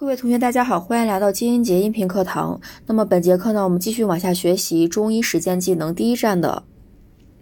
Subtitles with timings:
[0.00, 2.58] 各位同学，大家好，欢迎来到金英杰音频课堂。
[2.86, 6.62] 那么本节课呢，我们继续往下学习中医实践技能第一站的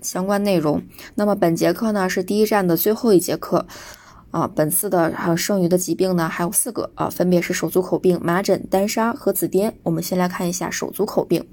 [0.03, 0.83] 相关内容。
[1.15, 3.65] 那么本节课呢是第一站的最后一节课
[4.33, 4.51] 啊。
[4.57, 9.73] 本次的还有剩余的疾病呢还有四个啊，分别是手足口病、麻疹、单杀和紫癜。
[9.85, 11.47] 我们先来看一下手足口病。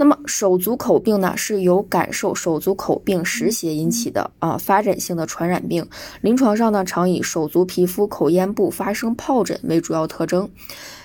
[0.00, 5.86] 那么手足口病呢，是由感受手足口病实邪引起的啊发展性的传染病。
[6.22, 10.48] 临床上呢，常以手足皮肤口咽部发生疱疹为主要特征。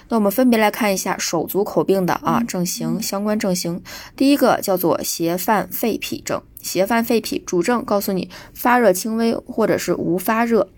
[0.08, 3.84] 那我们分别来看一下手足口病的啊症型相关症型。
[4.16, 10.70] 第一个叫做邪犯肺脾症，邪犯肺脾主症告诉你发热轻微或者是无发热，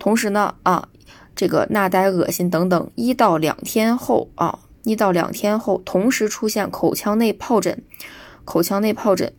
[0.00, 0.88] 同时呢啊
[1.36, 4.58] 这个纳呆、恶心等等，一到两天后啊。
[4.88, 7.82] 一到两天后，同时出现口腔内疱疹，
[8.46, 9.30] 口腔内疱疹。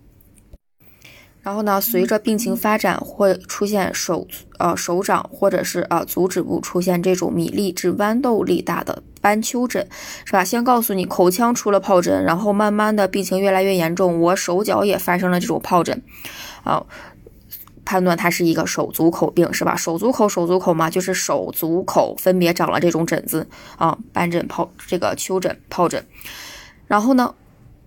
[1.42, 4.28] 然后呢，随着病情发展，会出现手
[4.60, 9.88] 呃手掌或者是啊足趾部出现这种米粒至豌豆粒大的斑丘疹，
[10.26, 10.44] 是吧？
[10.44, 16.00] 先告诉你口腔出了疱疹，然后慢慢的病情越来越严重，我手脚也发生了这种疱疹，
[16.64, 16.86] 啊。
[17.90, 19.76] 判断它是一个手足口病，是吧？
[19.76, 26.06] 手足口，手足口嘛，就是手足口分别长了这种疹子啊，斑疹、疱这个丘疹、疱疹，
[26.86, 27.34] 然后呢？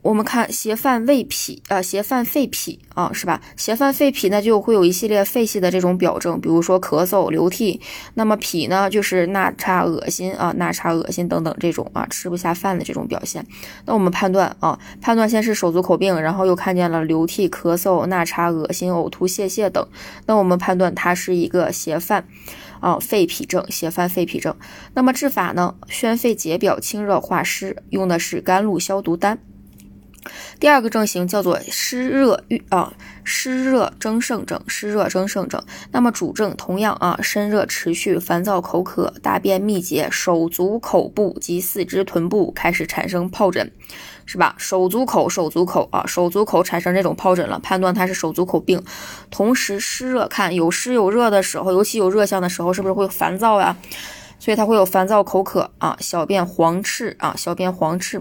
[0.03, 3.41] 我们看邪犯胃脾啊，邪犯肺脾啊，是吧？
[3.57, 7.81] 邪犯肺脾呢，就会有一系列肺系的这种表征，比如说咳嗽、流涕。
[8.15, 13.47] 那么脾呢，就是纳差、恶心啊，纳差、恶心等等这种啊，吃不下饭的这种表现。
[13.87, 19.87] 那我们判断啊，判断先是手足口病，然后又看见了流涕、咳嗽、纳差、恶心、呕吐、泄泻等。
[20.27, 22.27] 那我们判断它是一个邪犯
[22.81, 24.57] 啊肺脾症，邪犯肺脾症。
[24.95, 29.39] 那么治法呢，宣肺解表、清热化湿，用的是甘露消毒丹。
[30.61, 32.93] 第二个症型叫做湿热郁啊，
[33.25, 35.63] 湿热蒸盛症，湿热蒸盛症。
[35.91, 43.73] 那么主症同样啊，身热持续，烦躁口渴，大便秘结，手足口部及四肢臀部开始产生疱疹，
[44.25, 44.55] 是吧？
[44.57, 48.83] 手足口，手足口啊，手足口产生这种疱疹了，判断它是手足口病。
[49.31, 53.77] 同时湿热，看有湿有热的时候，尤其有热象的时候，是不是会烦躁呀？
[54.39, 58.21] 所以它会有烦躁、口渴啊，小便黄赤啊，小便黄赤。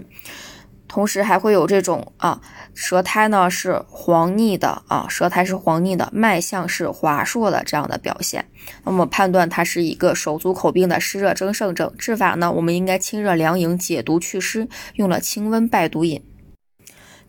[0.92, 2.38] 同时还会有这种啊，
[2.74, 8.44] 舌苔呢是黄腻的啊，舌苔是黄腻的，脉象是滑数的这样的表现。
[8.84, 16.22] 那么判断它是一个手足口病的湿热蒸盛症，治法呢，我们应该清热凉营，解毒祛湿，用了清温败毒饮。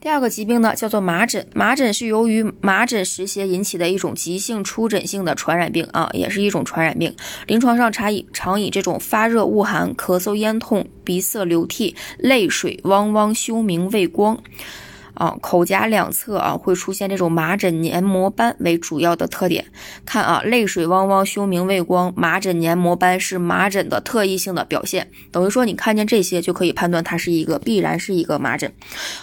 [0.03, 1.47] 第二个疾病呢，叫做麻疹。
[1.53, 7.15] 麻疹是由于麻疹实邪引起的一种急性出疹性的传染病啊，也是一种传染病。
[7.47, 14.37] 临床上常以常以这种发热、恶寒、咳嗽、咽痛、鼻塞、流涕、泪水汪汪、休明、畏光。
[15.13, 19.65] 啊，口颊两侧啊会出现这种麻疹黏膜斑为主要的特点。
[20.05, 25.09] 看啊，泪水汪汪、休明、畏光、麻疹黏膜斑是麻疹的特异性的表现。
[25.31, 28.71] 等于说你看见这些就可以判断它是一个必然是一个麻疹。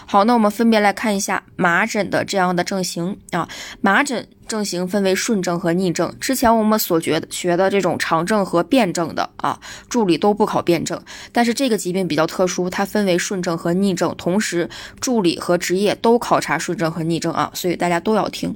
[0.07, 3.49] 好，那我们分别来看一下麻疹的这样的症型啊，
[3.81, 4.29] 麻疹。
[4.51, 6.13] 症型分为顺症和逆症。
[6.21, 11.01] 之前我们所学的学的这种常症和辩证的啊，助理都不考辩证。
[11.31, 14.69] 但是这个疾病比较特殊，它分为顺症和逆症，同时
[15.01, 18.55] 助理和职业都考察顺症和逆症啊，所以大家都要听。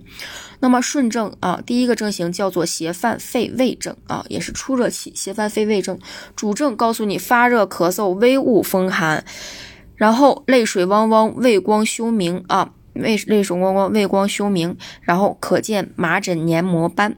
[0.58, 5.12] 那么顺症啊，第一个症型叫做邪犯肺胃症啊，也是出热气。
[5.14, 5.96] 邪犯肺胃症
[6.34, 9.24] 主症告诉你发热、咳嗽、微恶风寒，
[9.94, 12.70] 然后泪水汪汪、畏光休明啊。
[12.94, 17.16] 胃泪水汪汪，胃光休明，然后可见麻疹黏膜斑。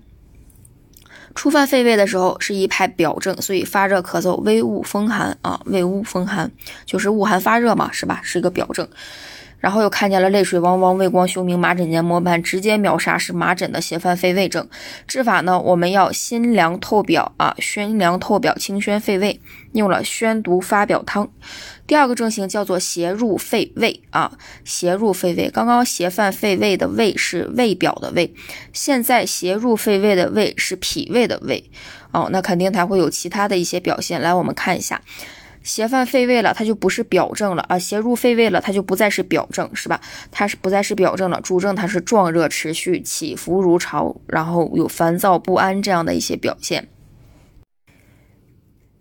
[1.35, 6.51] 初犯肺胃的时候是一派表症，所以发热咳嗽、微恶风寒啊，微恶风寒
[6.87, 8.21] 就是恶寒发热嘛，是吧？
[8.23, 8.89] 是一个表症。
[9.59, 14.69] 然后又看见了泪水汪汪、胃光休明、麻疹黏膜斑，直接秒杀是麻疹的邪犯肺胃症。
[15.07, 19.41] 治法呢，我们要辛凉透表啊，宣凉透表，清宣肺胃，
[19.77, 21.31] 用了宣毒发表汤。
[21.87, 24.33] 第二个症型叫做邪入肺胃啊，
[24.65, 25.49] 邪入肺胃。
[25.49, 28.35] 刚刚邪犯肺胃的胃是胃表的胃，
[28.73, 31.71] 现在邪入肺胃的胃是脾胃的胃
[32.11, 34.21] 哦，那肯定它会有其他的一些表现。
[34.21, 35.01] 来，我们看一下。
[35.63, 37.77] 邪犯肺胃了，它就不是表症了啊！
[37.77, 40.01] 邪入肺胃了，它就不再是表症，是吧？
[40.31, 46.87] 它是不再是表症了，主症它是壮热持续、起伏如潮，然后有烦躁不安这样的一些表现。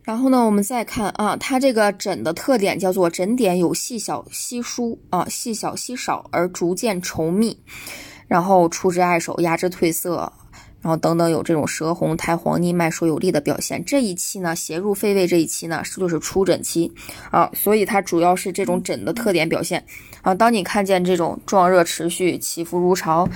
[0.06, 7.58] 然后呢，我们再看啊，它这个疹的特点叫做疹点有细小稀疏啊，细小稀少而逐渐稠密，
[8.28, 10.32] 然后出之碍手，压之褪色。
[10.86, 13.84] 然后等等有这种舌红、苔黄、腻脉、说有力的表现。
[13.84, 16.92] 这一期呢，邪入肺胃这一期呢，是就是出疹期
[17.32, 19.84] 啊，所以它主要是这种疹的特点表现
[20.22, 20.36] 啊。
[20.36, 23.28] 当你看见这种壮热持续、起伏如潮，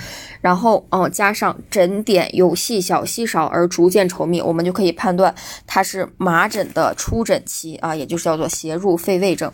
[0.41, 5.33] 然后嗯，加上疹点有细小、稀少而逐渐稠密，我们就可以判断
[5.65, 9.51] 它是麻疹的出疹期啊，也就是叫做邪入肺胃症。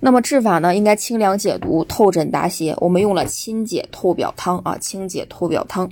[0.00, 2.74] 那么治法呢，应该清凉解毒、透疹达邪。
[2.78, 5.88] 我们用了清解透表汤啊，清解透表汤。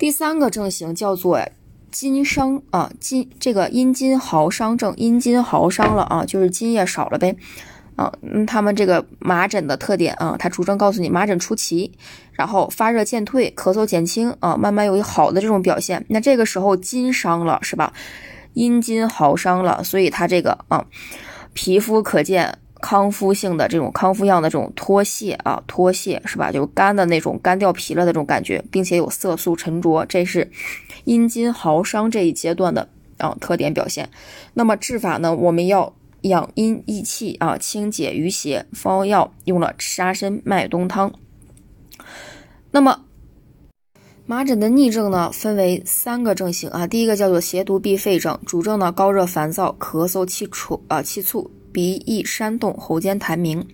[0.00, 1.46] 第三个症型叫做
[1.92, 7.36] 津伤啊，津这个阴津耗伤症，阴津耗伤了啊，就是津液少了呗
[7.96, 8.10] 啊。
[8.22, 11.92] 嗯，他们这个麻疹的特点啊，它主症告诉你麻疹初期，
[12.32, 16.02] 然后发热渐退，咳嗽减轻啊，慢慢有一好的这种表现。
[16.08, 17.92] 那这个时候津伤了是吧？
[18.54, 20.82] 阴津耗伤了，所以它这个啊，
[21.52, 22.56] 皮肤可见。
[22.80, 26.50] 康复性的这种康复样的这种脱屑啊，脱屑是吧？
[26.50, 30.50] 就干的那种干掉皮了的这种感觉，并且有色素沉着，这是
[31.04, 32.88] 阴津耗伤这一阶段的
[33.18, 34.08] 啊特点表现。
[34.54, 41.12] 那么治法呢，我们要养阴益气啊，清解淤血，方药用了沙参麦冬汤。
[42.70, 43.04] 那么
[44.26, 51.50] 麻疹的逆症呢，分为三个症型啊，第一个叫做邪毒闭肺症，主症呢高热烦躁，咳嗽气促啊气促。
[51.72, 53.66] 鼻翼煽动，喉间痰鸣，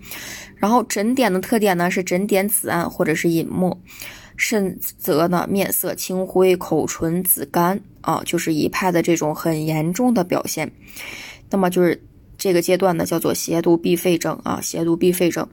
[0.55, 3.77] 然后疹点的特点呢是疹点紫暗或者是隐没，
[4.35, 10.71] 甚则呢面色青灰，口唇紫干啊，就是一派的这种很严重的表现。
[11.49, 12.01] 那么就是
[12.37, 15.47] 这个阶段呢叫做邪毒闭肺症啊，邪毒闭肺症，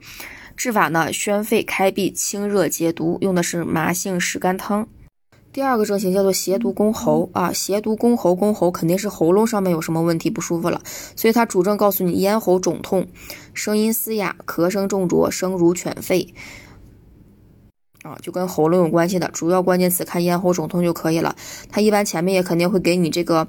[0.55, 4.87] 治法呢宣肺开闭，清热解毒，用的是麻杏石甘汤。
[5.55, 10.81] 第二个症型叫做邪毒攻喉啊，邪毒攻喉，攻喉肯定是喉咙上面有什么问题不舒服了，
[11.15, 13.07] 所以它主症告诉你咽喉肿痛，
[13.53, 16.27] 声音嘶哑，咳声重浊，声如犬吠，
[18.03, 21.33] 啊，就跟喉咙有关系的，主要关键词看咽喉肿痛就可以了。
[21.69, 23.47] 它一般前面也肯定会给你这个，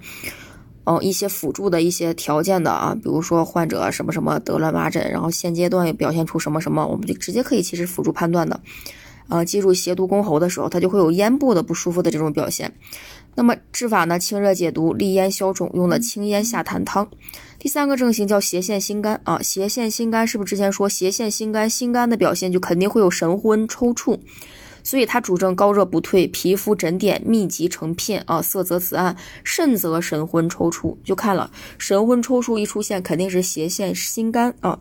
[0.85, 8.61] 嗯，一些辅助的一些条件的啊，比如说患者什么什么得了麻疹，然后现阶段也表现出什么什么，我们就直接可以其实辅助判断的。
[9.29, 12.73] 啊，记住邪毒攻喉的时候，它就会有咽部的不舒服的这种表现。
[13.35, 17.09] 那么治法呢，清热解毒，利咽消肿，用的清咽下痰汤。
[17.59, 21.69] 第三个症型叫斜线心肝啊，斜线心肝是不是之前说斜线心肝？
[21.69, 24.19] 心肝的表现就肯定会有神昏抽搐。
[24.87, 30.97] 所以它主症高热不退，皮肤疹点密集成片啊，色泽紫暗，甚则神昏抽搐。
[31.03, 34.79] 就看了神昏抽搐一出现，肯定是邪陷心肝啊。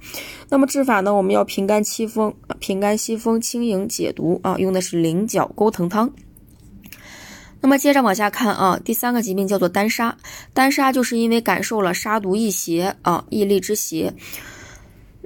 [0.47, 6.07] 那么治法呢，我们要平肝息风，平肝息风，清营解毒啊，用的是菱角钩藤汤。
[7.59, 10.15] 那么接着往下看啊，第三个疾病叫做丹砂，
[10.53, 14.13] 丹砂就是因为感受了杀毒异邪啊，异力之邪。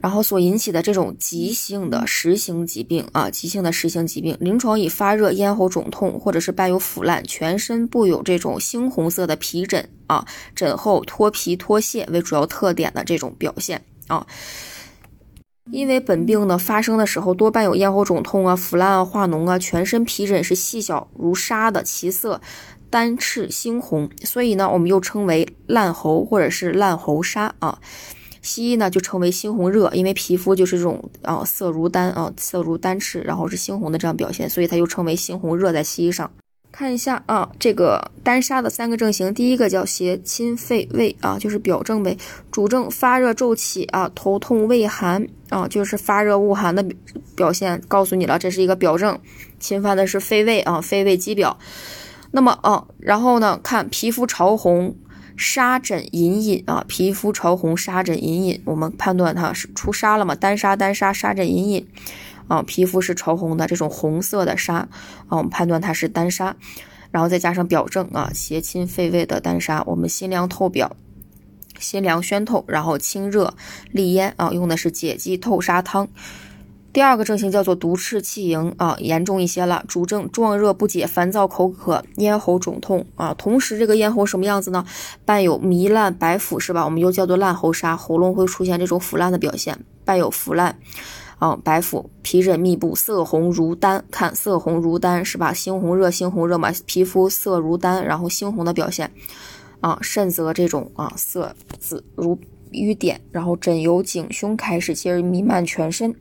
[0.02, 10.26] 然后所引起的这种急性的实行疾病啊，急性的实行疾病，临床以发热、咽喉肿痛，或者是伴有腐烂、全身布有这种猩红色的皮疹啊，
[10.56, 14.26] 疹后脱皮脱屑为主要特点的这种表现啊。
[15.72, 22.42] 因为本病呢发生的时候多伴有咽喉肿痛啊、腐烂啊、化脓啊，全身皮疹是细小如沙的，其色
[22.90, 27.80] 单赤猩红，所以呢我们又称为烂喉或者是烂喉沙啊。
[28.50, 35.72] 西医呢就称为猩红热，因为皮肤就是这种啊色如丹啊色如丹赤，然后是猩红的这样表现，所以它又称为猩红热。
[35.72, 36.32] 在西医上
[36.72, 42.18] 看一下啊，这个丹砂的三个症型，第一个叫邪侵肺胃啊，就是表症呗，
[42.50, 46.84] 主症发热骤起啊，头痛畏寒啊，就是发热恶寒的
[47.36, 49.20] 表现，告诉你了，这是一个表症，
[49.60, 51.60] 侵犯的是肺胃啊，肺胃肌表。
[52.32, 54.96] 那么啊，然后呢，看皮肤潮红。
[55.40, 60.36] 沙疹隐隐啊，皮肤潮红，沙疹隐隐，我们判断它是出痧了嘛？
[60.36, 61.88] 单痧单痧，沙疹隐隐
[62.50, 64.90] 啊，皮肤是潮红的这种红色的痧啊，
[65.30, 66.54] 我们判断它是单痧，
[67.10, 70.94] 然后再加上表证啊，邪侵肺胃的单痧，我们辛凉透表，
[71.80, 73.56] 辛凉宣透，然后清热
[73.94, 76.10] 利咽啊，用的是解肌透痧汤。
[76.92, 84.84] 第二个症型叫做毒赤气盈啊，严重一些了，主症壮热不解、烦躁口渴、咽喉肿痛啊，同时这个咽喉什么样子呢？
[85.24, 86.84] 伴有糜烂白腐是吧？
[86.84, 90.80] 我们又叫做烂喉沙，喉咙会出现这种腐烂的表现，伴有腐烂
[91.38, 95.54] 啊白腐，皮疹密布，色红如丹，看色红如丹是吧？
[95.54, 99.12] 猩红热，猩红热嘛，皮肤色如丹，然后猩红的表现
[99.80, 102.40] 啊，甚则这种啊色紫如
[102.72, 106.16] 瘀点，然后疹由颈胸开始，接着弥漫全身。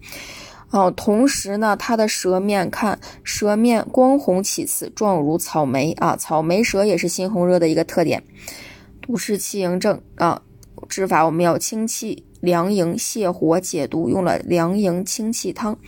[0.70, 8.22] 哦，同时呢，它的舌面看舌面光红起刺，状如草莓啊，草莓舌也是猩红热的一个特点。
[9.00, 10.42] 毒是气营症啊，
[10.88, 15.78] 治法我们要清气凉营泻火解毒，用了凉营清气汤。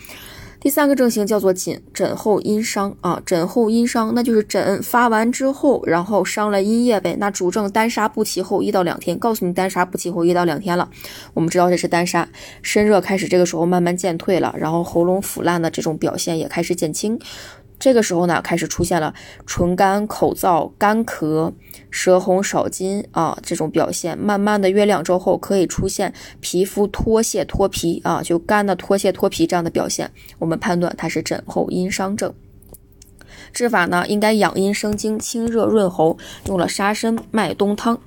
[0.61, 7.17] 第三个症型叫做紧枕后阴伤啊，枕后阴伤，那就是枕发完之后，然后伤了阴液呗。
[7.19, 10.87] 那主症单杀不齐后一到两天，告诉你单杀不齐后一到两天了，
[11.33, 12.29] 我们知道这是单杀，
[12.61, 17.19] 身热开始这个时候慢慢渐退了，然后喉咙腐烂的这种表现也开始减轻。
[17.81, 19.15] 这个时候呢，开始出现了
[19.47, 21.51] 唇干、口燥、干咳、
[21.91, 24.17] 舌红少津啊这种表现。
[24.17, 30.11] 慢慢的，约两周后可以出现皮肤脱屑脱皮啊，就干的脱屑脱皮这样的表现。
[30.39, 32.33] 我们判断它是枕后阴伤症。
[33.53, 37.99] 治法呢，应该养阴生津、清热润喉，用了沙参麦冬汤。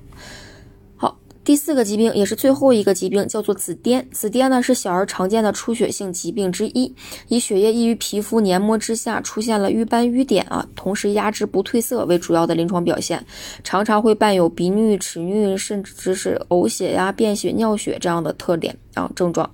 [1.44, 4.02] 第四个疾病也是最后一个疾病，叫做紫癜。
[4.10, 6.94] 紫癜呢是小儿常见的出血性疾病之一，
[7.28, 13.22] 以血液溢于皮肤黏膜之下，出现了瘀斑瘀点啊，同时压制不褪色为主要的临床表现，
[13.62, 19.50] 常常会伴有鼻衄、齿衄，甚至是呕血呀、便血、尿血这样的特点啊症状，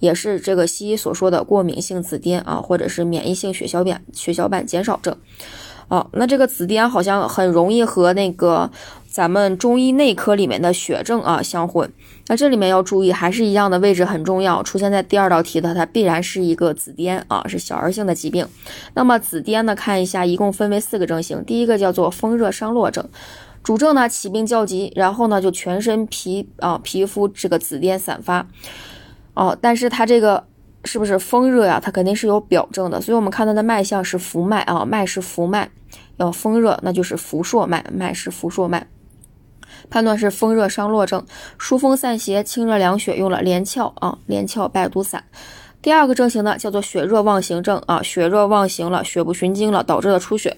[0.00, 5.16] 也是这个西医所说的过敏性紫癜啊，或者是免疫性血小板血小板减少症。
[5.88, 8.70] 哦，那这个紫癜好像很容易和那个。
[9.18, 11.92] 咱们中医内科里面的血症啊相混，
[12.28, 18.46] 那这里面要注意，还是一样的位置很重要，出现在第二道题的，它必然是一个紫癜啊，是小儿性的疾病。
[18.94, 23.04] 那么紫癜呢，看一下，一共分为四个症型，第一个叫做风热伤络症，
[23.64, 28.46] 主症呢起病较急，然后呢就全身皮啊皮肤这个紫癜散发，
[29.34, 30.44] 哦，但是它这个
[30.84, 31.80] 是不是风热呀？
[31.82, 35.68] 它肯定是有表证的，所以我们看它的脉象是浮脉啊，脉是浮脉，
[36.18, 38.86] 要风热那就是浮硕脉，脉是浮硕脉。
[39.90, 41.24] 判断是风热伤络症，
[41.58, 45.24] 疏风散邪、清热凉血，用了连翘啊，连翘败毒散。
[45.80, 50.56] 第二个症型呢，叫做血热妄行症啊，血热妄行了，血不循经了，导致了出血。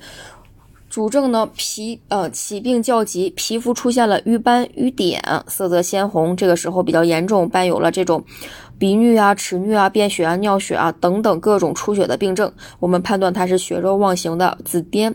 [0.89, 8.25] 主症呢，皮呃起病较急，皮肤出现了瘀斑瘀点，色泽鲜红，这个时候比较严重，伴有了这种
[8.77, 12.53] 鼻衄啊、齿衄啊、便血啊、尿血啊等等各种出血的病症。
[12.81, 15.15] 我们判断它是血热妄行的紫癜。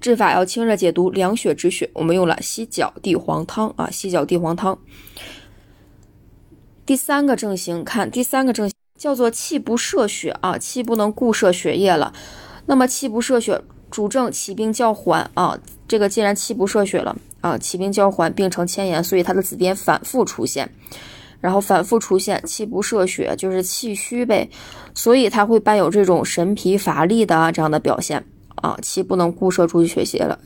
[0.00, 1.90] 治法要清热解毒、凉血止血。
[1.92, 4.78] 我们用了犀角地黄汤啊，犀角地黄汤。
[6.86, 12.12] 第三个症型，看第三个症叫做气不摄血啊，气不能固摄血液了。
[12.66, 15.58] 那么气不摄血，主症起病较缓啊。
[15.86, 20.70] 这个既然气不摄血了啊，起病较缓，病程迁延，所以它的紫癜反复出现，
[21.40, 24.48] 然后反复出现气不摄血，就是气虚呗，
[24.94, 28.24] 所以它会伴有这种神疲乏力的这样的表现。
[28.58, 30.38] 啊，气不能固摄出血邪了，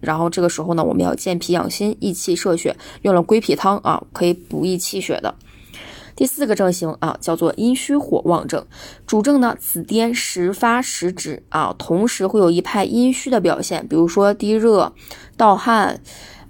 [0.00, 5.34] 然后这个时候呢，我们要健脾养心、益气摄血，用了归脾汤啊，可以补益气血的。
[6.14, 8.66] 第四个症型啊，叫做阴虚火旺症，
[9.06, 14.92] 主症呢紫癜时发时止啊，同时会有一派阴虚的表现，比如说低热、
[15.36, 16.00] 盗汗。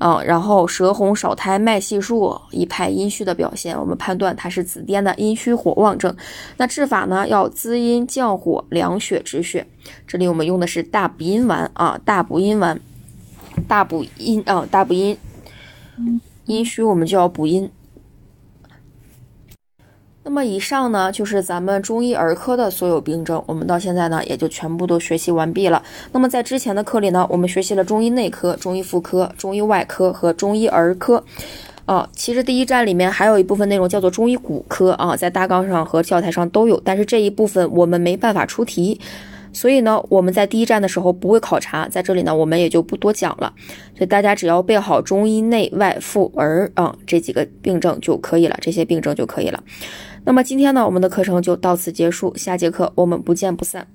[0.04, 6.12] 嗯，然后舌红少苔脉细数，一派阴虚的表现，我们判断它是紫癜的阴虚火旺症。
[6.56, 9.64] 那治法呢，要滋阴降火、凉血止血。
[10.04, 12.80] 这里我们用的是大补阴丸啊，大补阴丸，
[13.68, 15.16] 大补阴啊，大补阴。
[16.46, 17.70] 阴虚我们就要补阴。
[20.24, 25.82] 那么以上呢，就是咱们中医儿科的所有病症，我们到现在呢也就全部都学习完毕了。
[26.12, 31.22] 那么在之前的课里呢，我们学习了中医内科、中医妇科、中医外科和中医儿科。
[31.84, 39.00] 啊，其实第一站里面还有一部分内容叫做中医骨科啊，在大纲上和教材上都有，但是这一部分我们没办法出题，
[39.52, 43.52] 所以呢，我们在第一站的时候不会考察，在这里呢我们也就不多讲了。
[43.98, 49.60] 所以大家只要背好中医内外妇儿啊这几个病症就可以了，这些病症就可以了。
[50.24, 53.86] 那么今天呢，我们的课程就到此结束，下节课我们不见不散。